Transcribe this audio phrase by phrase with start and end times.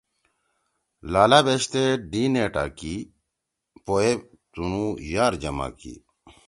[1.11, 2.95] لالا بیشتے دی نِٹا کی۔
[3.85, 4.11] پویے
[4.53, 5.93] تُونُو یار جما کی۔